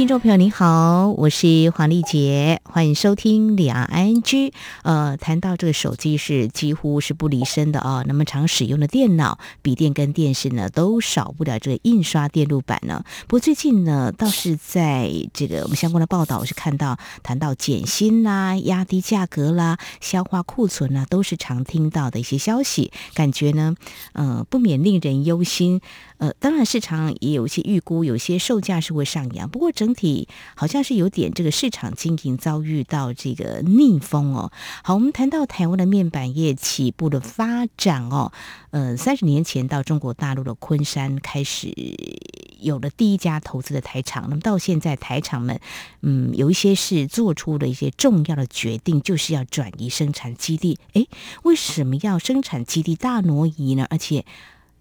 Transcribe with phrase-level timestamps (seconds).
[0.00, 4.54] 听众朋友您好，我是黄丽杰，欢迎收听两岸 N G。
[4.82, 13.04] 呃，谈到这个手机是几乎是不离身的啊，那么常使用的电脑、笔电跟电视呢，都少不了这个印刷电路板呢。
[13.28, 23.74] 不过最近呢，倒是在这个我们相关的报道，我是看到谈到减薪啦、压低价格啦、消化库存啦，都是常听到的一些消息，感觉呢，
[24.14, 25.82] 呃，不免令人忧心。
[26.20, 34.52] 呃，当然市场也有一些预估，有些售价是会上扬，不过整体好像是有点这个市场经营遭遇到这个逆风哦。
[34.84, 38.32] 好，我们谈到台湾的面板业起步的发展哦，
[38.70, 41.72] 呃，三十年前到中国大陆的昆山开始
[42.58, 45.58] 有了第一家投资的台厂，那么到现在台厂们，
[46.02, 50.78] 嗯，有一些是做出了一些重要的决定，就是要转移生产基地。
[50.92, 51.08] 诶，
[51.44, 53.86] 为什么要生产基地大挪移呢？
[53.88, 54.26] 而且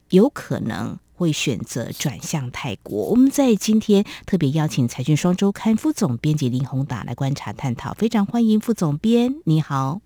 [0.10, 1.00] 有可能。
[1.20, 3.10] 会选择转向泰国。
[3.10, 10.00] 我们在今天特别邀请《财讯双周刊》副总编辑林宏达来观察探讨，非常欢迎副总编，你好。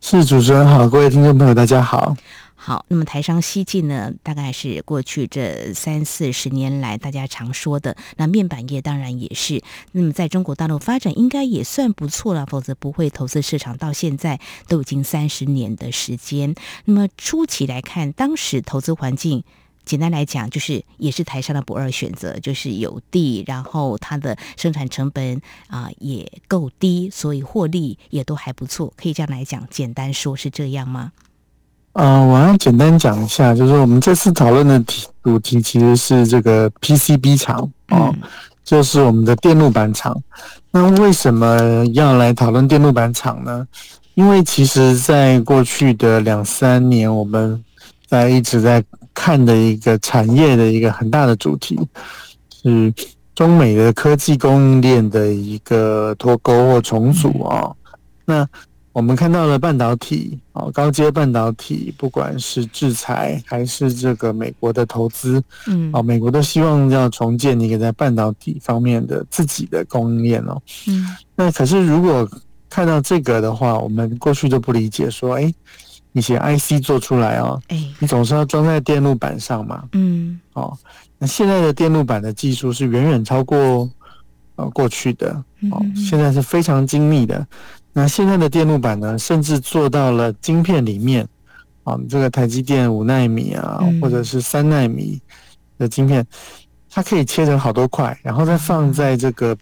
[0.00, 2.16] 是主持人好，各位听众朋友大家好。
[2.54, 7.94] 好，那么台商西进呢，大概是过去这三四十年来大家常说的。
[8.16, 9.62] 那面板业当然也是。
[9.90, 16.54] 那么在中国大陆发展应该也算不错了，否则不会投资市场到现在都已经三十年的时间。
[16.86, 19.44] 那么初期来看，当时投资环境。
[19.84, 28.92] 简单来讲，就是也是台商的不二选择，就是有地，然后它的生产成本啊、呃、也够低，所以获利也都还不错。
[28.96, 31.10] 可以这样来讲，简单说是这样吗？
[31.94, 38.22] 啊、呃，我要简单讲一下，就是我们这次讨论的题主题其实是这个 PCB 厂哦、嗯，
[38.64, 40.16] 就是我们的电路板厂。
[40.70, 43.66] 那为什么要来讨论电路板厂呢？
[44.14, 47.62] 因为其实在过去的两三年，我们
[48.06, 48.82] 在一直在。
[49.14, 51.78] 看的一个产业的一个很大的主题
[52.62, 52.92] 是
[53.34, 57.72] 中美的科技供应链的一个脱钩或重组啊。
[58.24, 58.46] 那
[58.92, 70.60] 我们看到了半导体啊，高阶半导体，不管是制裁还是这个美国的投资，嗯，啊，美国都希望要重建一个在半导体方面的自己的供应链哦。
[70.88, 72.28] 嗯，那可是如果
[72.68, 75.52] 看到这个的话，我们过去都不理解说，哎。
[76.12, 80.76] 一些 IC 做出来哦，哎，你总是要装在电路板上嘛，嗯，哦，
[81.18, 83.88] 那现在的电路板的技术是远远超过
[84.56, 85.32] 呃过去的，
[85.70, 87.46] 哦，现在是非常精密的。
[87.92, 91.26] 那现在的电路板呢，甚至做到了晶片里面，
[91.84, 95.20] 啊，这个台积电五纳米啊，或者是三纳米
[95.78, 96.26] 的晶片，
[96.90, 99.56] 它可以切成好多块，然后再放在这个。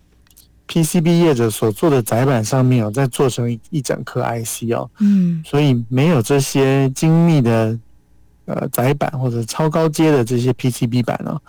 [0.72, 7.76] PCB 业者所做的载板上面哦，再做成一一整颗 IC 哦，嗯，所以没有这些精密的
[8.44, 11.42] 呃载板或者超高阶的这些 PCB 板哦，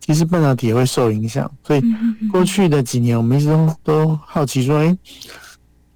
[0.00, 1.50] 其实半导体也会受影响。
[1.66, 1.82] 所以
[2.30, 4.96] 过去的几年，我们一直都都好奇说，哎，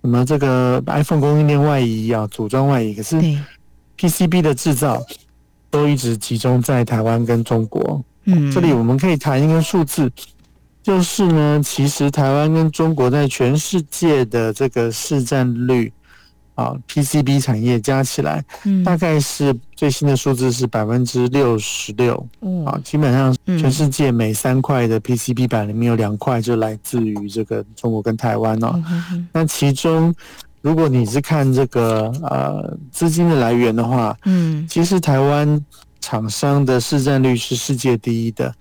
[0.02, 3.16] 什么这个 iPhone 供应链外移啊，组装外移，可是
[3.96, 5.02] PCB 的制造
[5.70, 8.04] 都一直集中在台湾跟中国。
[8.26, 10.12] 嗯，这里我们可以谈一个数字。
[10.86, 15.92] 就是呢，其实台湾跟中国在全世界的这个市占率
[16.54, 28.80] 啊，PCB 产业加起来，嗯，大概是最新的数字是百分之六十六，嗯啊，基本上全世界每三块的 PCB 板里面有两块就来自于这个中国跟台湾哦。
[29.32, 30.14] 那其中，
[30.62, 35.60] 如果你是看这个呃资金的来源的话，嗯，其实台湾
[36.00, 38.54] 厂商的市占率是世界第一的。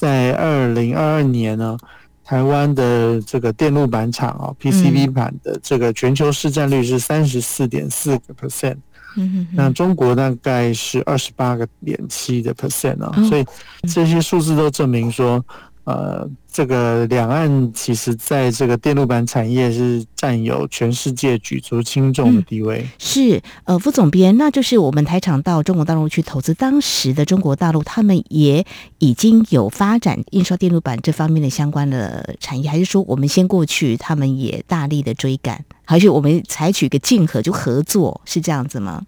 [0.00, 1.76] 在二零二二年呢，
[2.24, 8.78] 台湾的这个电路板厂啊，PCB 板的这个全球市占率是三十四点四个 percent，
[9.18, 13.44] 嗯，那中国大概是二十八个点七的 percent 啊，所以
[13.92, 15.44] 这些数字都证明说。
[15.90, 22.80] 呃，这个两岸其实在这个电路板产业是占有全世界举足轻重的地位。
[22.82, 28.64] 嗯、是，呃，副总编，那就是我们台厂到中国大陆去投资，当时的中国大陆他们也
[28.98, 39.02] 已经有发展印刷电路板这方面的相关的产业，还是说我们先过去，他们也大力的追赶，还是我们采取一个竞合就合作，是这样子吗？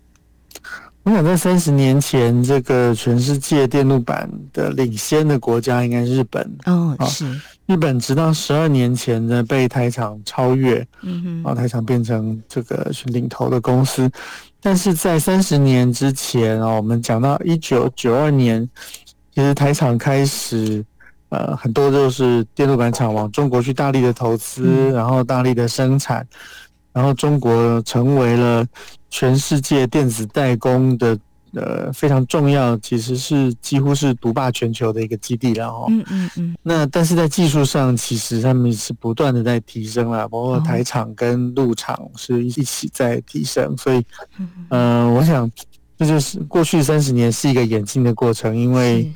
[1.05, 6.49] 我想在三十年前，这个全世界电路板的领先的国家应该是日本。
[6.67, 7.27] 哦，是
[7.67, 14.09] 日本，直到十二年前呢被台厂超越，嗯哼，台厂变成这个领头的公司。
[14.61, 18.69] 但是在三十年之前啊，我们讲到一九九二年，
[19.35, 20.85] 其实台厂开始
[21.31, 26.25] 呃，很多就是电路板厂往中国去大力的投资，嗯、然后大力的生产，
[26.93, 28.67] 然后中国成为了
[29.11, 31.19] 全世界电子代工的
[31.55, 35.87] 呃非常重要，其实是几乎是独霸全球的一个基地了哦。
[35.89, 36.56] 嗯嗯嗯。
[36.62, 44.05] 那但是在技术上，其实他们是不断的在提升了，包括台厂跟陆厂是一起在提升，所以，
[44.71, 45.50] 嗯、呃，我想
[45.99, 49.12] 这就是过去三十年是一个演进的过程，因为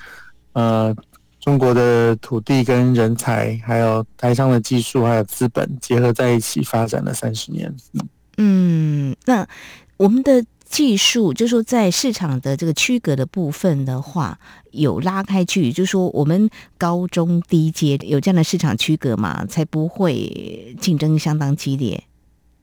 [0.52, 0.94] 呃。
[1.46, 7.72] 中国的土地跟人才，还有台商的技术，还有资本结合在一起发展了三十年。
[8.36, 9.46] 嗯，那
[9.96, 14.36] 我们的技术，就是说在市场的这个区隔的部分的话，
[14.72, 22.02] 有拉开距离，就是说我们高中低阶有这样的市场区隔嘛，才不会竞争相当激烈。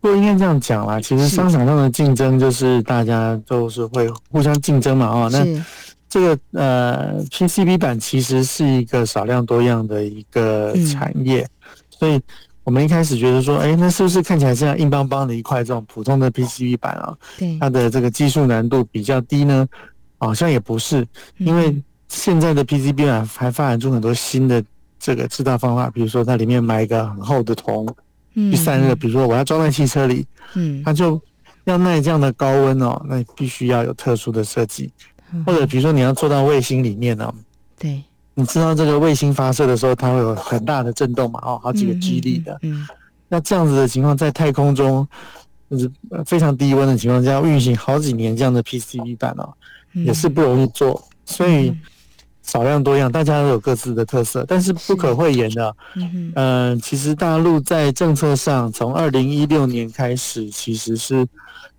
[0.02, 5.64] 不应该这样讲啦，其实商场上的竞争就是大家都是会互相竞争嘛，哦，那。
[6.14, 11.50] 这个呃，PCB 板其实是一个少量多样的一个产业，嗯、
[11.90, 12.22] 所以
[12.64, 17.18] 我们一开始觉得说，哎，那是不是看起来像硬邦邦的一块这种普通的 PCB 板啊？
[17.40, 19.68] 对，它的这个技术难度比较低呢？
[20.20, 21.04] 好像也不是，
[21.40, 21.76] 因为
[22.10, 24.64] 现在的 PCB 板还发展出很多新的
[25.00, 27.88] 这个制造方法，比如说它里面埋一个很厚的铜
[28.36, 30.24] 去散热，比如说我要装在汽车里，
[30.54, 31.20] 嗯，它就
[31.64, 34.92] 要耐这样的高温哦，那必须要有特殊的设计。
[35.46, 37.34] 或者比如说你要做到卫星里面呢、哦，
[37.80, 38.04] 对，
[38.36, 41.40] 你知道这个卫星发射的时候，它会有很大的震动嘛？
[41.44, 42.58] 哦，好几个 G 力的。
[42.62, 42.88] 嗯，
[43.28, 45.08] 那这样子的情况，在太空中
[45.70, 45.92] 就是
[46.26, 49.54] 非常低温的情况下运行好几年，这样的 PCB 板哦，
[49.94, 51.04] 也是不容易做。
[51.26, 51.76] 所以
[52.42, 61.28] 少量多样，大家都有各自的特色，但是不可讳言的，嗯嗯，其实大陆在政策上从二零一六年开始，其实是。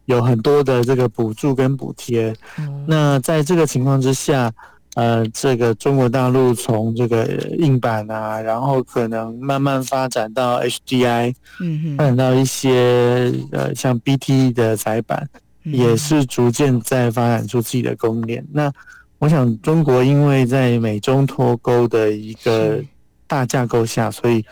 [0.07, 4.53] 有很多的这个补助跟补贴，嗯、那在这个情况之下，
[4.95, 7.25] 呃，这个中国大陆从这个
[7.59, 15.29] 硬板啊，然后可能慢慢发展到 HDI，嗯哼，发展到一些呃像 BT 的载板，
[15.65, 18.47] 嗯、也是逐渐在发展出自己的供应链。
[18.53, 18.71] 那
[19.19, 22.79] 我想，中国因为在美中脱钩的一个
[23.27, 24.45] 大架构下，所以。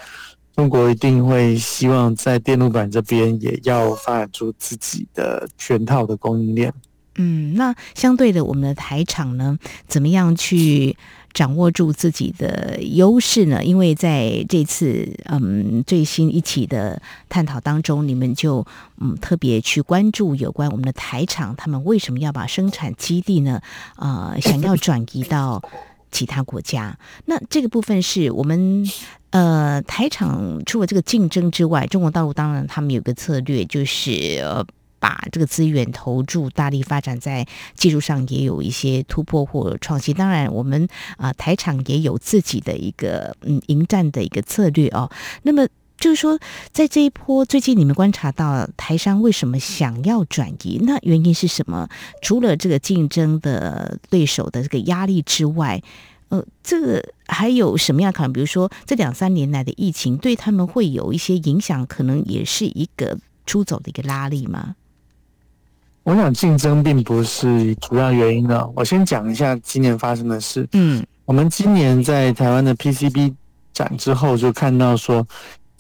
[0.54, 6.72] 中国一定会希望在电路板这边也要发展出自己的全套的供应链。
[7.16, 10.96] 嗯，那相对的，我们的台厂呢，怎么样去
[11.34, 13.62] 掌握住自己的优势呢？
[13.62, 18.66] 因为在这次嗯最新一期的探讨当中，你们就
[18.98, 23.60] 嗯特别去关注有关我们的台厂，他们为什么要把生产基地呢？
[23.96, 25.62] 呃，想要转移到
[26.12, 26.97] 其他国家？
[27.25, 28.88] 那这个部分是我们。
[29.32, 34.62] 呃，台厂除了这个竞争之外，中国大陆当然他们有个策略，就是呃
[34.99, 40.14] 把这个资源投注，大力发展在技术上也有一些突破或创新。
[40.14, 40.87] 当然，我们
[41.17, 45.11] 啊、台厂也有自己的一个嗯迎战的一个策略哦。
[45.44, 45.67] 那么
[45.99, 46.39] 就是说，
[46.73, 50.79] 在这一波最近，你们观察到台商为什么想要转移？
[50.83, 51.89] 那原因是什么？
[52.21, 55.83] 除了这个竞争的对手的这个压力之外？
[56.29, 58.33] 呃，这个还有什么样可能？
[58.33, 64.75] 比如说，这两三年来的疫情对他们会有一些影响，可能也是一个出走的一个拉力吗？
[66.05, 68.67] 我想竞争并不是主要原因呢。
[68.75, 70.67] 我先讲一下今年发生的事。
[70.73, 73.35] 嗯，我们今年在台湾的 PCB
[73.75, 75.25] 展之后，就看到说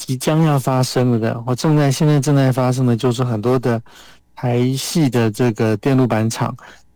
[0.06, 3.80] 即将要发生了的，或正在现在正在发生的，就是很多的
[4.34, 6.54] 台系的这个电路板厂。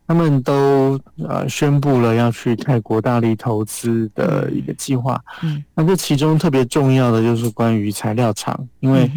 [0.08, 0.96] 他们都
[1.26, 5.20] 呃宣布了要去泰国大力投资的一个计划。
[5.42, 9.10] 嗯，那这其中特别重要的就是关于材料厂，因为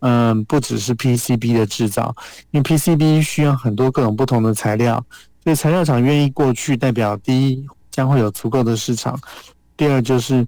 [0.00, 2.14] 嗯、呃、不只是 PCB 的制造，
[2.52, 5.04] 因为 PCB 需要很多各种不同的材料，
[5.42, 9.18] 所以材料厂愿意过去，代表第一将会有足够的市场，
[9.76, 10.46] 第二就是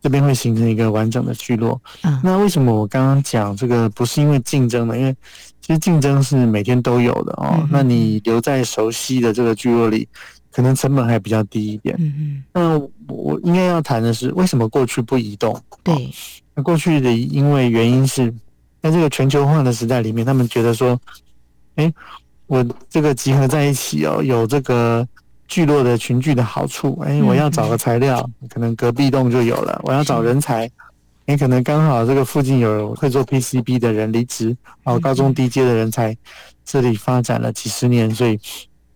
[0.00, 1.80] 这边会形成一个完整的聚落。
[2.02, 4.96] 嗯，那为什么我刚刚讲这个不是因为竞争呢？
[4.96, 5.14] 因为
[5.60, 7.56] 其实竞争是每天都有的哦。
[7.58, 10.08] 嗯、那你留在熟悉的这个聚落里，
[10.50, 11.94] 可能成本还比较低一点。
[11.98, 12.44] 嗯嗯。
[12.52, 12.78] 那
[13.12, 15.60] 我应该要谈的是，为什么过去不移动？
[15.82, 16.10] 对。
[16.54, 18.32] 那过去的因为原因是
[18.82, 20.98] 在这个全球化的时代里面，他们觉得说，
[21.74, 21.92] 哎，
[22.46, 25.06] 我这个集合在一起哦，有这个
[25.48, 26.96] 聚落的群聚的好处。
[27.04, 29.80] 哎，我要找个材料，嗯、可能隔壁栋就有了。
[29.82, 30.70] 我要找人才。
[31.26, 36.16] 你可能刚好这个附近有会做 PCB 的人离职，然后高中低阶的人才
[36.64, 38.38] 这里发展了几十年，所以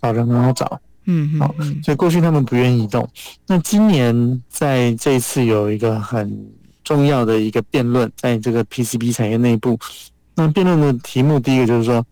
[0.01, 0.81] 找人很好找。
[1.05, 3.07] 嗯，好，所以过去他们不愿意移动。
[3.47, 6.51] 那今年在这一次有一个很
[6.85, 9.79] 重要的一个辩论，在这个 PCB 产业内部。
[10.35, 12.03] 那辩论的题目第一个就是说，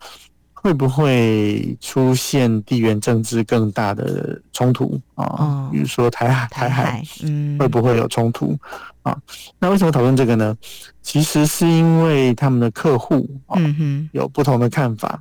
[0.63, 5.25] 会不会出现地缘政治更大的冲突啊？
[5.25, 8.55] 哦、比如说台海，台海，嗯，会不会有冲突
[9.03, 9.17] 啊？
[9.59, 10.55] 那为什么讨论这个呢？
[11.01, 15.19] 其实是因为他们的客户啊，嗯、哼有不同的看法。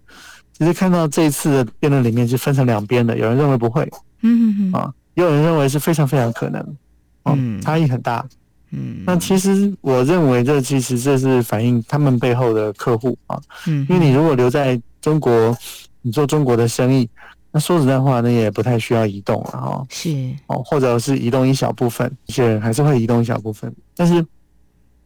[0.51, 3.89] 其实看到这一次的辩论里面是分成两边的，有人认为不会，
[4.23, 6.77] 嗯哼哼啊，也有人认为是非常非常可能，
[7.23, 8.25] 嗯，差异很大。
[8.71, 15.57] 嗯，那其实我认为这其实这是反映他们背后的客户啊，嗯，因为你如果留在中国，
[16.01, 17.09] 你做中国的生意，
[17.51, 20.09] 那说实在话，那也不太需要移动了哈，是。
[20.47, 24.25] 哦，或者是移动一小部分，一些人还是会移动一小部分，但是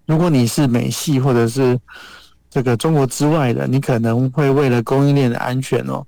[0.06, 1.80] 如果你是美系或者是
[2.50, 6.06] 这个中国之外的，你可能会为了供应链的安全哦。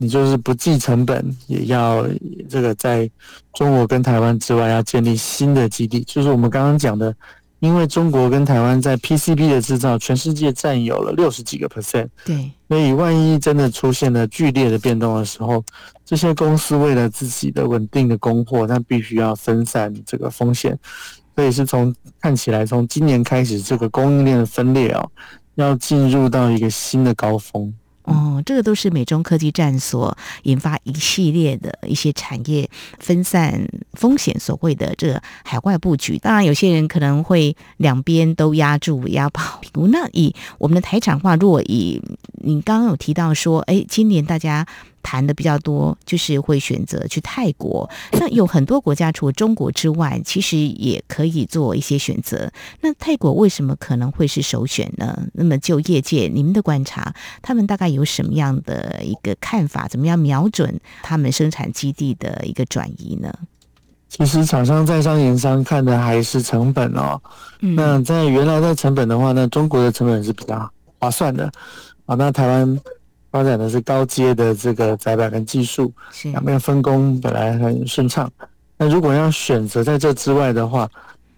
[0.00, 2.06] 你就是不计成本，也要
[2.48, 3.10] 这个在
[3.54, 7.12] 中国跟台湾之外要建立新的基地，就是我们刚刚讲的，
[7.60, 15.64] 因为中国跟台湾在 PCB 的制造，全世界占有了六十几个 percent，对，所以万一真的出现了剧烈的变动的时候，
[16.04, 20.78] 这些公司为了自己的稳定的供货，那必须要分散这个风险，
[21.34, 25.10] 所以是从看起来从今年开始，这个供应链的分裂哦，
[25.56, 27.74] 要进入到一个新的高峰。
[28.08, 36.18] 哦，这个都是美中科技战所引发一系列的一些产业分散风险，所谓的这个海外布局。
[36.18, 39.60] 当然，有些人可能会两边都压住压跑。
[39.90, 42.02] 那以我们的台产化，如果以
[42.42, 44.66] 你刚刚有提到说，哎，今年大家。
[45.08, 47.88] 谈的比较多，就是会选择去泰国。
[48.12, 52.52] 那有很多国家，除了中国之外，其实也可以做一些选择。
[52.82, 55.18] 那泰国为什么可能会是首选呢？
[55.32, 59.88] 那么就业界你们的观察，他们大概有什么样的一个看法？
[59.88, 63.32] 怎么样瞄准他们生产基地的一个转移呢？
[64.10, 67.18] 其实厂商在商言商看的还是成本哦。
[67.60, 71.50] 嗯、那在原来的成本的话，那中国的成本是比较划算的。
[72.04, 72.78] 好，那台湾。
[73.30, 75.92] 发展的是高阶的这个载板跟技术，
[76.24, 78.30] 两边分工本来很顺畅。
[78.78, 80.88] 那如果要选择在这之外的话，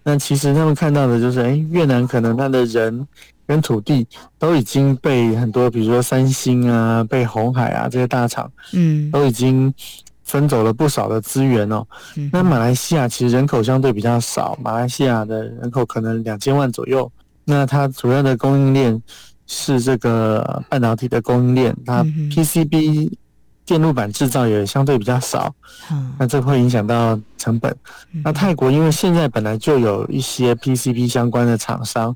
[0.02, 3.06] 那其实他们看到的就是，哎，越南可能它的人
[3.46, 4.06] 跟土地
[4.38, 9.72] 都已经被很多，比如说三星啊、被红海啊这些大厂，嗯，都已经
[10.22, 11.84] 分走了不少的资源哦。
[12.30, 17.10] 那马来西亚其实人口相对比较少，马来西亚的人口可能两千万左右，
[17.44, 19.02] 那它主要的供应链。
[19.52, 23.10] 是这个半导体的供应链，它 PCB
[23.66, 25.52] 电路板制造也相对比较少，
[26.16, 27.76] 那这会影响到成本。
[28.22, 32.14] 那泰国因为现在本来就有一些 PCB 相关的厂商，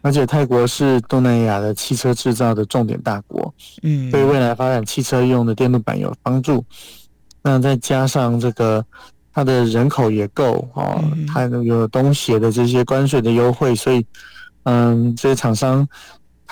[0.00, 3.52] 而且泰国是东南亚的汽车制造的重点大国，
[3.82, 6.64] 嗯，对未来发展汽车用的电路板有帮助。
[7.42, 8.82] 那再加上这个
[9.30, 14.06] 它的人口也够哦，它有东协的这些关税的优惠，所以
[14.62, 15.86] 嗯，这些厂商。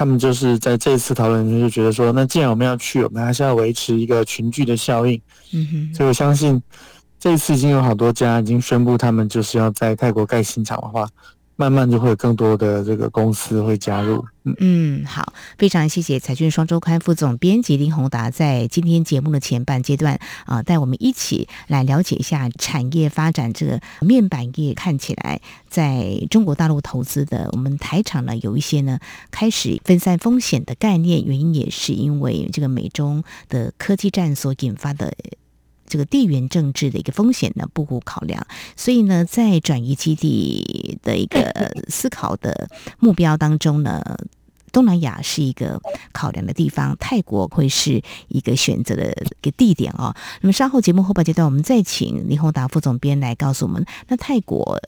[0.00, 5.21] 他们就是在这次讨论中就觉得说，那既然我们要去，我们还是要维持一个群聚的效应。
[5.52, 6.59] 嗯哼，所以我相信
[7.19, 11.07] 这一次已经有好多家已经宣布，他们就是要在泰国盖新厂的话。
[11.61, 14.25] 慢慢就会有更多的这个公司会加入。
[14.61, 23.52] 嗯，好，非常谢谢财讯双周刊副总编辑林宏达在今天节目的前半阶段啊，带我们一起来了解一下产业发展。
[23.52, 28.99] 这个面板业看起来在中国大陆投资的，我们台厂呢有一些呢
[29.31, 35.12] 开始分散风险的概念，原因也是因为这个美中的科技战所引发的。
[35.90, 42.70] 这个地缘政治的一个风险呢，不无考量，所以呢，在转移基地的一个思考的
[43.00, 44.00] 目标当中呢，
[44.70, 45.82] 东南亚是一个
[46.12, 50.14] 考量的地方，泰国会是一个选择的一个地点哦。
[50.40, 54.80] 那么稍后节目后半阶段，我们再请林宏达副总编来告诉我们，那泰国。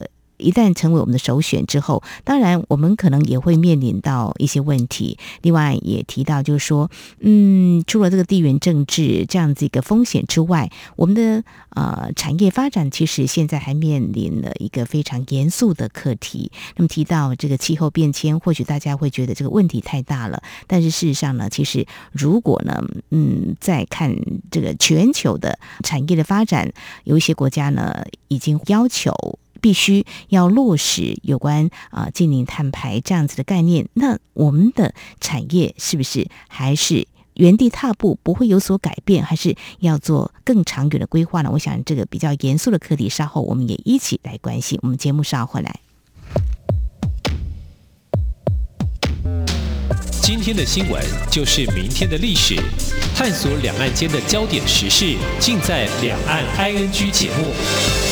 [0.43, 5.17] 一旦成为我们的首选之后，当然我们可能也会面临到一些问题。
[5.43, 16.51] 另外也提到，就是说，嗯，除了这个地缘政治这样子一个风险之外，我们的呃产业发展其实现在还面临了一个非常严肃的课题。
[16.77, 24.15] 那么提到这个气候变迁，或许大家会觉得这个问题太大了，但是事实上呢，其实如果呢，嗯，再看
[24.51, 26.73] 这个全球的产业的发展，
[27.05, 29.13] 有一些国家呢已经要求。
[29.62, 41.50] 必须要落实有关啊近零碳排这样子的概念，那我们的产业是不是还是原地踏步，不会有所改变，还是要做更长远的规划呢？
[41.52, 44.78] 我想这个比较严肃的课题，稍后我们也一起来关心。
[44.83, 45.81] 我们节目稍后回来。
[50.21, 52.54] 今天的新闻就是明天的历史，
[53.16, 58.12] 探索两岸间的焦点时事，尽在《两岸 ING》节目。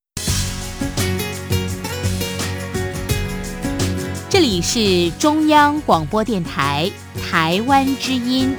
[4.31, 6.89] 这里是中央广播电台
[7.21, 8.55] 台湾之音。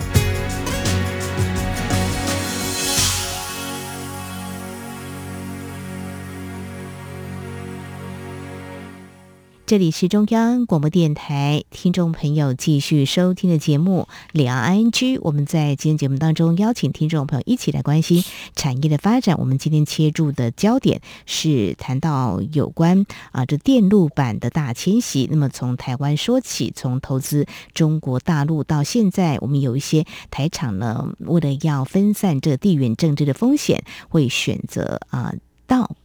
[9.73, 14.91] 这里是中央广播电台，听众朋友继续收听的节目《两岸 ING》。
[15.23, 18.23] 我们在今天节目当中邀请听众朋友一起来关心
[18.55, 19.39] 产业的发展。
[19.39, 25.27] 我们今天切入的焦点是谈到有关啊这电路板的大迁徙。
[25.31, 35.33] 那么从台湾说起，从投资中国大陆到现在，我们有一些台厂呢，为了要分散这地缘政治的风险，会选择啊
[35.67, 35.97] 到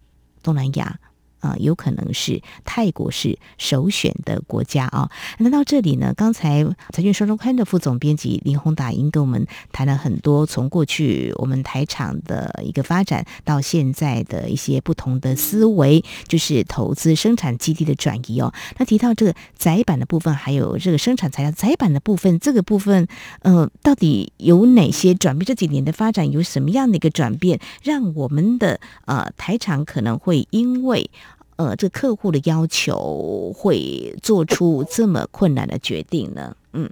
[0.42, 1.02] 东南亚。
[1.40, 5.10] 啊，有可能是泰国是首选的国家啊。
[5.40, 18.54] 那到这里呢，刚才财讯双周刊的副总编辑林宏达已经跟我们谈了很多，从过去我们台厂的一个发展到现在的一些不同的思维，就是投资生产基地的转移哦。
[18.78, 23.08] 那提到这个载板的部分，还有这个生产材料载板的部分，这个部分
[23.42, 25.46] 呃，到底有哪些转变？
[25.48, 31.10] 这几年的发展有什么样的一个转变，让我们的呃台厂可能会因为
[31.58, 36.56] 呃，这客户的要求会做出这么困难的决定呢？
[36.74, 36.88] 嗯，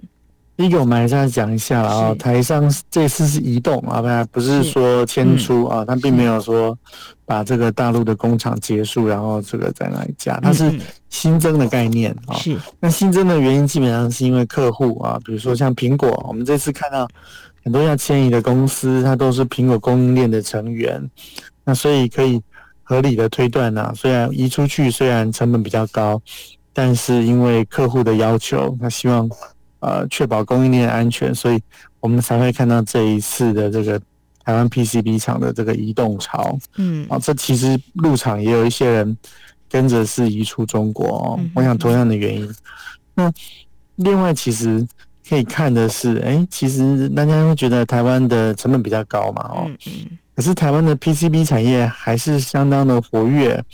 [0.56, 6.76] 第一个我们还是要讲一下啊，台商这次是移动啊，不是说迁出啊，他并没有说
[7.24, 10.68] 把这个大陆的工厂结束，然后这个在哪里加，它是
[11.10, 12.34] 新增的概念啊。
[12.34, 17.06] 是，那新增的原因基本上是因为客户啊，比如说像苹果，我们这次看到
[17.62, 21.08] 很多要迁移的公司，它都是苹果供应链的成员，
[21.64, 22.42] 那所以可以。
[22.88, 26.22] 合理的推断呢、啊，虽然移出去，虽然成本比较高，
[26.72, 29.28] 但是因为客户的要求，他希望
[29.80, 31.60] 呃确保供应链安全，所以
[31.98, 33.98] 我们才会看到这一次的这个
[34.44, 36.56] 台湾 PCB 厂的这个移动潮。
[36.76, 39.18] 嗯，啊，这其实入场也有一些人
[39.68, 41.40] 跟着是移出中国哦。
[41.56, 42.48] 我想同样的原因。
[43.14, 43.32] 那
[43.96, 44.86] 另外其实
[45.28, 49.70] 可以看的是，哎、欸，其实大家会觉得台湾的成本比较高嘛，哦。
[50.36, 53.64] 可是台湾的 PCB 产业还是相当的活跃，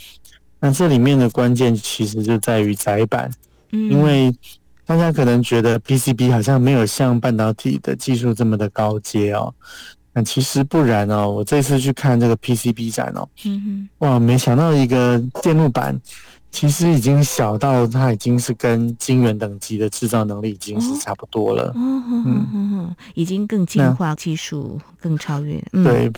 [0.61, 3.29] 那这里面的关键其实就在于窄板，
[3.73, 4.33] 嗯，因为
[4.85, 9.53] 大家可能觉得 PCB 好像没有像半导体的技术这么的高阶哦，
[10.13, 11.29] 那其实不然哦。
[11.29, 15.99] 我这次去看这个 PCB 展哦，嗯哼，哇，没想到一个电路板
[16.49, 26.09] 其实已经小到它已经是跟晶圆等级的制造能力已经是差不多了，嗯嗯，已经更进化，技术更超越，嗯、对。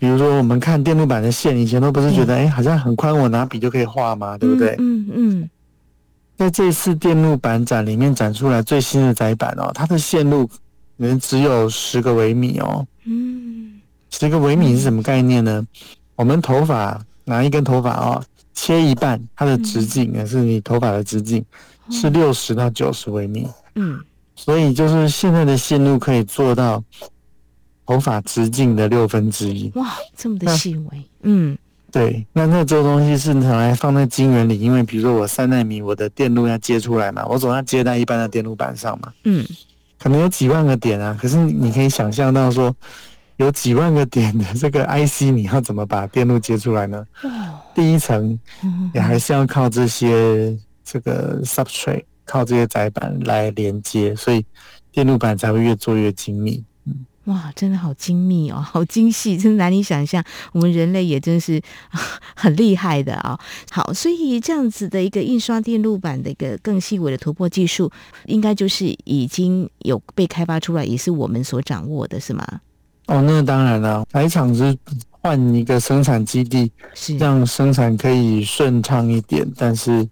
[0.00, 4.76] 比如说，我们看电路板的线，以前都不是觉得，哎、欸，好像很宽，我拿笔就可以画嘛，对不对？
[4.78, 5.50] 嗯嗯。
[6.36, 10.52] 在这次电路板展里面展出来最新的窄板哦，它的线路可
[10.98, 12.86] 能只有十个微米哦。
[13.06, 13.80] 嗯。
[14.10, 15.66] 十个微米是什么概念呢？
[16.14, 18.22] 我们头发拿一根头发哦，
[18.54, 21.44] 切一半，它的直径也是你头发的直径
[21.90, 23.48] 是六十到九十微米。
[23.74, 23.98] 嗯。
[24.36, 26.80] 所以就是现在的线路可以做到。
[27.88, 31.56] 头发直径的六分之一，哇，这么的细微，嗯，
[31.90, 39.42] 对，那那这个东西是拿来放在晶圆里，因为比如说我三纳米，我的电路要接出来嘛，我总要接在一般的电路板上嘛，嗯，
[39.98, 42.76] 可能有几万个点啊，可是你可以想象到说，
[43.36, 47.02] 有几万个点的这个 IC，你要怎么把电路接出来呢？
[47.22, 47.30] 哦，
[47.74, 48.38] 第一层
[48.92, 54.44] 也还是要靠这些这个 substrate，靠这些载板来连接，所以
[54.92, 56.62] 电路板才会越做越精密。
[57.28, 60.22] 哇，真的好精密哦， 好精细，真的难以想象。
[60.52, 61.60] 我们人类也真是
[62.34, 63.40] 很厉害的啊、哦。
[63.70, 67.90] 好，所以这样子的一个印刷电路板的一个更细微的突破技术，
[68.24, 72.44] 应该就是已经有被开发出来，也是我们所掌握的，是吗？
[73.06, 74.76] 哦，那当然了，台厂是
[75.10, 80.08] 换一个生产基地，是让生产可以顺畅一点，但是。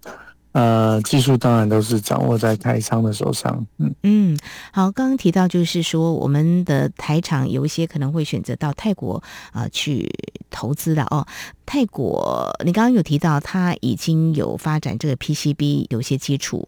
[0.57, 3.63] 呃，技术当然都是掌握在台商的手上。
[3.77, 4.39] 嗯嗯，
[4.71, 10.11] 好，刚刚提到就是说，我们的台厂有一些可能会选择到泰国啊、去
[10.49, 11.27] 投资的哦。
[11.63, 16.67] 泰国，你刚刚有提到，它已经有发展这个 PCB 有些基础。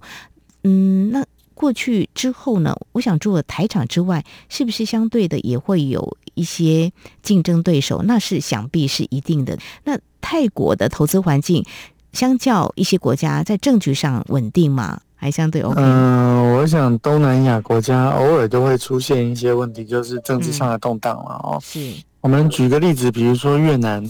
[0.64, 1.26] 嗯，那
[1.56, 6.92] 过去之后呢，我想除了台厂之外，是不是相对的也会有一些
[7.24, 8.04] 竞争对手？
[8.04, 9.58] 那是想必是一定的。
[9.84, 11.66] 那泰国的投资环境，
[12.14, 15.00] 相较一些国家，在政局上稳定吗？
[15.16, 15.82] 还相对 OK？
[15.82, 21.60] 嗯，我想东南亚国家偶尔都会出现一些问题，就是政治上的动荡了哦。
[21.62, 24.04] 是，我们举个例子，比如说越南。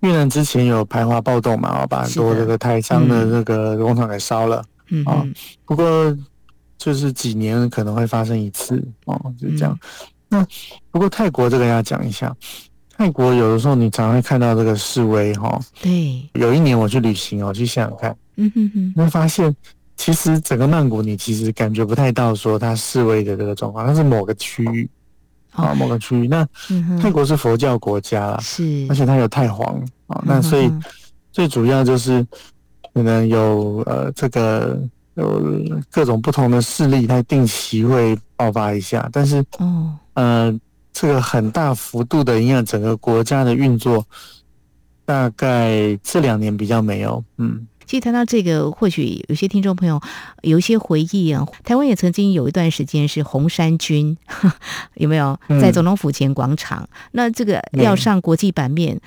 [0.00, 5.26] 越南之前有排华暴动嘛，哦把很多这个台商的这个工厂给烧了，嗯，啊，
[5.64, 6.16] 不过
[6.78, 9.76] 就是几年可能会发生一次哦，就这样。
[10.30, 10.46] 嗯、那
[10.92, 12.32] 不过泰国这个要讲一下，
[12.98, 19.54] 泰国有的时候你常会看到这个示威哈，对，有一年我去旅行哦，去想想看，嗯哼哼，你会发现
[19.96, 24.90] 其实整个曼谷你其实感觉不太到说它示威的这个状况，它是某个区域。
[25.52, 26.46] 啊，某个区域，那
[27.00, 30.70] 泰国是佛教国家啦，是，而且它有太皇啊，那所以
[31.32, 32.24] 最主要就是
[32.94, 34.78] 可能有呃这个
[35.14, 35.42] 有
[35.90, 39.96] 各种不同的势力，它定期会爆发一下，但是哦。
[40.14, 40.60] 呃
[41.00, 44.04] 这个很大幅度的影响整个国家的运作，
[45.04, 47.68] 大概这两年比较没有，嗯。
[47.86, 49.98] 其实谈到这个，或许有些听众朋友
[50.42, 51.46] 有一些回忆啊。
[51.64, 54.18] 台湾也曾经有一段时间是红衫军，
[54.96, 56.82] 有没有在总统府前广场？
[56.82, 59.00] 嗯、那这个要上国际版面，嗯、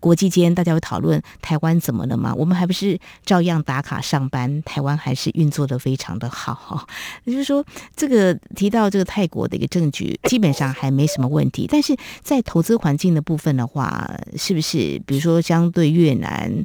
[0.00, 2.34] 国际间大家会讨论台湾怎么了吗？
[2.34, 4.62] 我们还不是照样打卡上班？
[4.62, 6.86] 台湾还是运作的非常的好。
[7.24, 7.64] 也就是说，
[7.96, 11.66] 这个提到这个泰国的一个政局，基本上还没什么问题。
[11.68, 16.64] 但是在投资环境的部分的话，是不是比如说相对越南？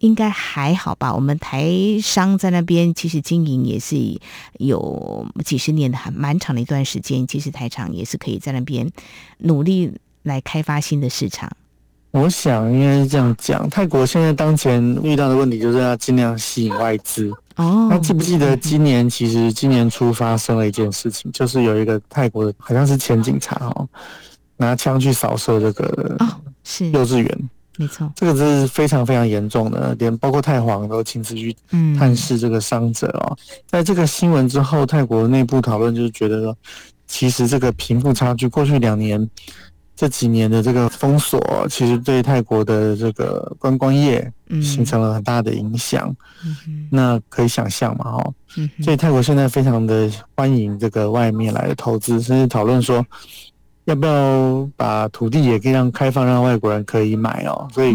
[0.00, 1.14] 应该还好吧。
[1.14, 3.96] 我们台商在那边其实经营也是
[4.58, 7.26] 有几十年的，还蛮长的一段时间。
[7.26, 8.90] 其实台厂也是可以在那边
[9.38, 9.90] 努力
[10.22, 11.50] 来开发新的市场。
[12.14, 17.28] 我想应该是这样讲，泰国现在当前遇到的问题就是要尽量吸引外资。
[17.56, 23.88] 哦，那记不记得今年其实今年初发生了一件事情，就是有一个泰国的好像是前警察哦，
[24.56, 26.26] 拿枪去扫射这个哦
[26.62, 27.50] 是幼稚园。
[27.76, 31.52] 没错，这个是非常非常严重的，连包括泰皇都亲自去
[31.98, 33.36] 探视这个伤者哦。
[33.36, 36.56] 嗯、在这个新闻之后，泰国内部讨论就是觉得说，
[37.08, 39.28] 其实这个贫富差距，过去两年
[39.96, 46.14] 这几年的这个封锁，其实对泰国的这个观光业形成了很大的影响。
[46.90, 48.34] 那可以想象嘛，哈。
[48.82, 53.04] 所以泰国现在非常的欢迎这个外面来的投资，甚至讨论说。
[53.86, 57.68] 要不要把土地也可以让开放，让外国人可以买哦？
[57.70, 57.92] 所以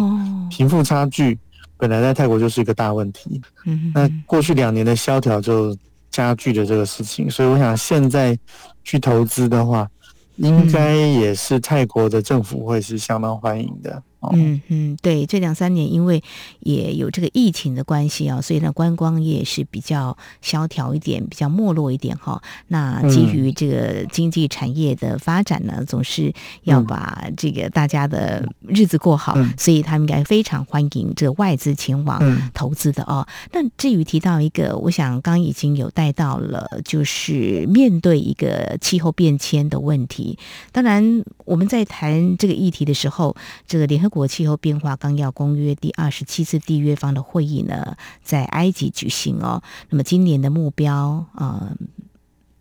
[0.48, 1.36] 贫富差距
[1.78, 3.42] 本来在泰国就是一个大问题。
[3.66, 5.76] 嗯，那过去两年的萧条就
[6.12, 8.38] 加剧了这个事情，所以我想现在
[8.84, 9.90] 去投资的话，
[10.40, 14.02] 应该也是泰国的政府会是相当欢迎的。
[14.34, 16.22] 嗯嗯，对，这两三年因为
[16.60, 22.42] 也有这个疫情的关系啊，所以呢，观光业是比较萧条一点，比较没落一点哈。
[22.68, 32.20] 那基于这个经济产业的发展呢，总是要把这个大家的日子过好，所以他们应该非常欢迎这外资前往
[32.54, 33.26] 投资的哦。
[33.54, 40.38] 那至于提到一个，我想刚已经有带到了，就是面对一个气候变迁的问题。
[40.72, 49.62] 当然，我们在谈这个议题的时候，这个联合国气候变化纲要公约第二十七次缔约方的会议呢，在埃及举行哦。
[49.90, 51.72] 那么今年的目标啊、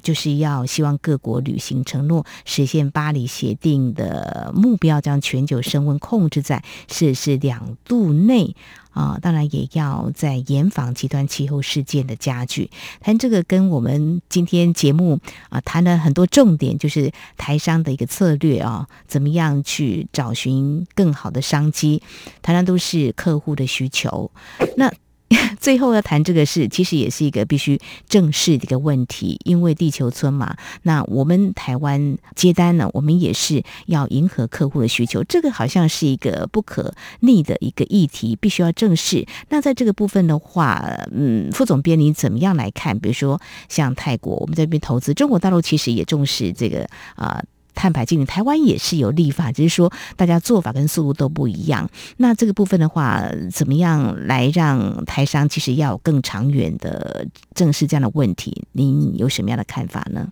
[0.08, 8.56] 就是要希望各国履行承诺，实现巴黎协定的目标，将全球升温控制在摄氏两度内。
[8.92, 12.70] 啊，当然也要在严防极端气候事件的加剧。
[13.00, 22.02] 谈这个跟我们今天节目啊谈了很多重点，就是台商的一个策略啊，怎么样去找寻更好的商机，
[22.40, 24.30] 谈的都是客户的需求。
[24.78, 24.90] 那。
[25.60, 39.26] 最后要谈这个事，其实也是一个必须正视的一个问题，因为地球村嘛，那我们台湾接单呢，我们也是要迎合客户的需求，这个好像是一个不可逆的一个议题，必须要正视。
[39.50, 42.98] 那在这个部分的话，嗯，副总编你怎么样来看？
[42.98, 47.42] 比如说像泰国，我们这边投资，中国大陆其实也重视这个啊。
[47.78, 51.88] 碳排净零，台湾也是有立法，只是说大家做法跟速度都不一样。
[52.16, 58.64] 那这个部分的话，怎么样来让台商其实要有更长远的正视这样的问题？
[58.72, 60.26] 您有什么样的看法呢？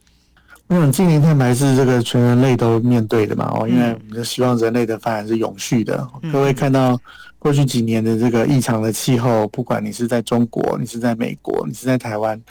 [0.66, 6.04] 我想净零碳排是这个全人类都面对的嘛，哦，因为我们就希望人类的发展是永续的。
[6.22, 7.00] 嗯、各位看到
[7.38, 12.42] 过去几年的这个异常的气候，不管你是在中国，你是在美国，你是在台湾。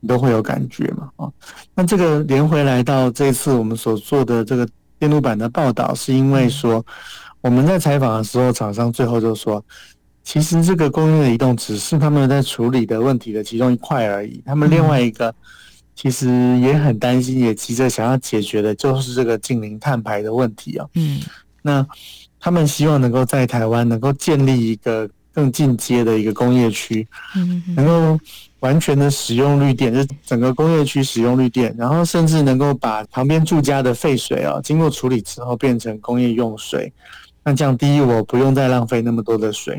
[0.00, 1.10] 你都会有感觉嘛？
[1.16, 1.30] 啊，
[1.74, 4.66] 那这个连回来到这次我们所做的这个
[4.98, 6.84] 电路板的报道，是因为说
[7.40, 9.64] 我们在采访的时候，厂商最后就说，
[10.22, 15.34] 其实这个供应的移动只是他们在处理的问题的其中一块而已，他们另外一个
[15.94, 16.28] 其实
[16.60, 20.86] 也很担心，也急着想要解决的，就是这个近零碳排的问题啊。
[20.94, 21.20] 嗯，
[21.62, 21.86] 那
[22.38, 28.18] 他们希望能够在台湾能够建立一个更进阶的一个工业区，嗯，能够
[28.60, 36.92] 完全的使用绿电，就是整个工业区使用绿电，然后甚至能够把旁边住家的废水啊，经过处理之后变成工业用水。
[37.42, 39.76] 那这样，第一，我不用再浪费那么多的水；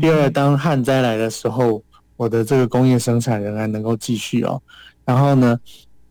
[0.00, 1.82] 第二，当旱灾来的时候，
[2.16, 4.60] 我的这个工业生产仍然能够继续哦。
[5.04, 5.58] 然后呢，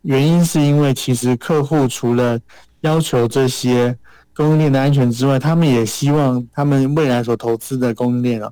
[0.04, 2.40] 原因是因为其实客户除了
[2.82, 3.98] 要求这些
[4.36, 8.52] 供应链的安全之外，他们也希望他们未来所投资的供应链啊，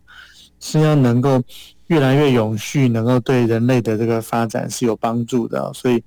[0.59, 1.41] 是要能够
[1.87, 5.73] 越来越永续，能够对人类的这个发展是有帮助的。
[5.73, 6.03] 所以。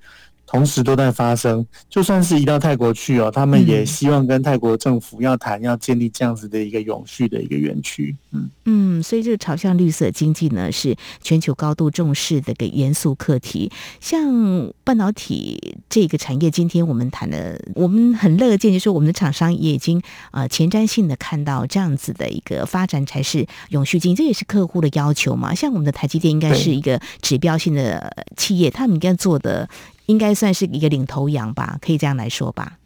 [0.52, 8.14] 同时都在发生，就算是移到泰国去哦，他们也希望跟泰国政府要谈，要建立这样子的一个永续的一个园区。
[8.32, 13.72] 嗯嗯，所以这个朝向绿色经济呢，是全球高度重视的一个严肃课题。
[13.98, 25.54] 像半导体这个产业，今天我们谈的，我们很乐见，就是我们的厂商也已经呃前瞻性的看到这样子的一个发展才是永续经济，这也是客户的要求嘛。
[25.54, 29.66] 像我们的台积电应该是一个指标性的企业，他们应该做的。
[30.06, 32.78] 应该算是一个领头羊吧，可以这样来说吧。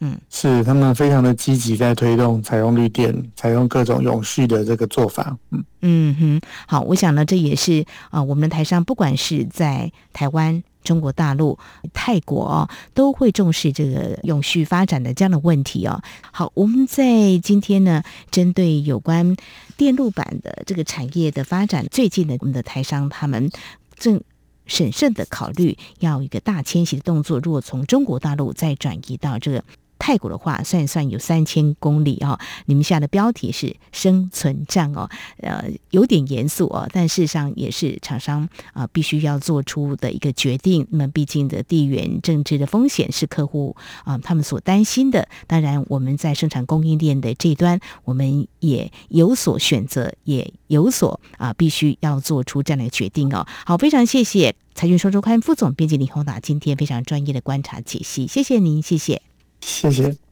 [0.00, 5.38] 嗯，是他们非常的积极在推动采用绿电、采用各种永续的这个做法。
[5.50, 11.56] 嗯嗯哼，好，我想呢，这也是啊、呃，我们的台商不管是在台湾、中国大陆、
[11.94, 16.02] 泰国哦，都会重视这个永续发展的这样的问题哦。
[16.32, 19.36] 好，我们在今天呢，针对有关
[19.76, 23.48] 电路板的这个产业的发展，最近的我们的台商他们
[23.96, 24.20] 正。
[24.66, 27.38] 审慎的考虑，要一个大迁徙的动作。
[27.40, 29.64] 如果从中国大陆再转移到这个
[30.04, 32.38] 泰国的话，算一算有三千公里哦。
[32.66, 40.86] 你们下的标题是“生存战”哦，呃，有点严肃哦，但事实上也是厂商啊、必须要做出的一个决定。
[40.90, 45.26] 那么，毕竟的地缘政治的风险是客户啊、他们所担心的。
[45.46, 53.46] 当然，我们在生产供应链的这一端，我们也有所选择，也有所啊、必须要做出这样的决定哦。
[53.64, 59.22] 好，非常谢谢财讯双周刊副总编辑李宏达今天非常专业的观察解析，谢谢您，谢谢。
[59.64, 60.23] 谢谢。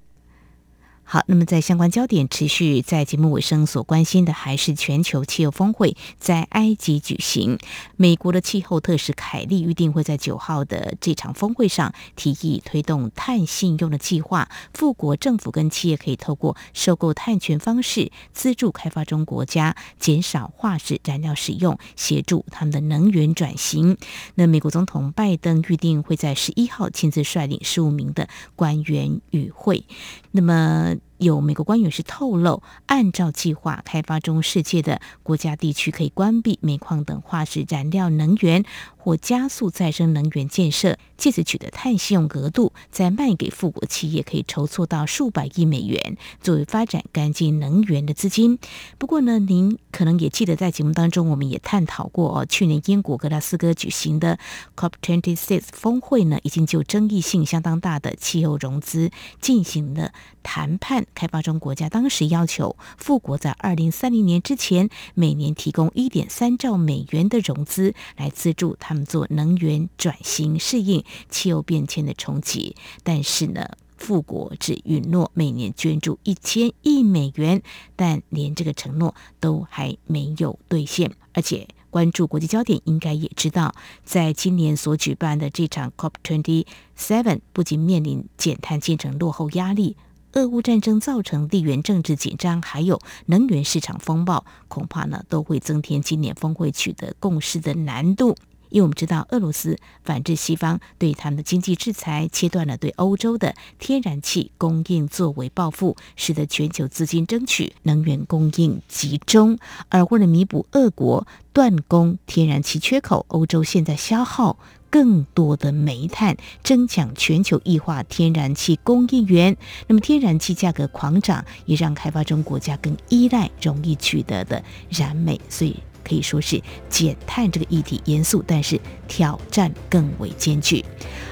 [1.04, 7.58] 好，那么在相关焦点持续，在节目尾声所关心的还是全球气候峰会在埃及举行。
[7.96, 23.98] 美国的气候特使凯利预定会在九号的这场峰会上提议推动碳信用的计划，富国政府跟企业可以透过收购碳权方式资助开发中国家减少化石燃料使用，协助他们的能源转型。
[24.36, 29.84] 那美国总统拜登预定会在十一号亲自率领十五名的官员与会。
[30.30, 30.96] 那么。
[31.22, 38.64] 有美国官员是透露，按照计划，开发中世界的国家地区可以关闭煤矿等化石燃料能源，
[38.98, 48.58] 或加速再生能源建设，借此取得碳信用额度，再卖给富国企业，可以筹措到数百亿美元，作为发展干净能源的资金。
[48.98, 54.38] 不过呢，您可能也记得，在节目当中，我们也探讨过哦，去年英国格拉斯哥举行的
[54.76, 61.06] COP26 峰会呢，已经就争议性相当大的气候融资进行了谈判。
[61.14, 72.74] 开发中国家当时要求富国在二零三零年之前每年提供一点三兆美元的融资，来资助他们做能源转型，适应气候变迁的冲击。
[73.02, 77.62] 但是呢，富国只允诺每年捐助一千亿美元，
[77.94, 81.12] 但连这个承诺都还没有兑现。
[81.34, 89.96] 而且，关注国际焦点应该也知道，在今年所举办的这场 COP27，不仅面临减碳进程落后压力。
[90.34, 98.34] 俄乌战争造成地缘政治紧张，还有能源市场风暴，恐怕呢都会增添今年峰会取得共识的难度。
[98.72, 109.58] 因为我们知道，俄罗斯反制西方对他们的经济制裁，切断了对欧洲的天然气供应作为报复，使得全球资金争取能源供应集中。
[109.88, 114.58] 而为了弥补俄国断供天然气缺口，欧洲现在消耗。
[114.92, 119.56] 更多的煤炭，争抢全球液化天然气供应源。
[119.86, 125.40] 那么天然气价格狂涨，也让开发中国家更依赖容易取得的燃煤。
[125.48, 130.84] 所以可以说是减碳这个议题严肃，但是挑战更为艰巨。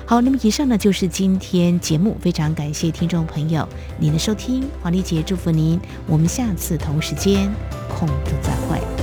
[0.07, 7.53] 好，那么以上呢就是今天节目，非常感谢听众朋友您的收听，黄丽姐祝福您，我们下次同时间
[7.89, 9.00] 空中再会。